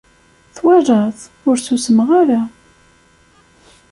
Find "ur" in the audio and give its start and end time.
1.47-1.55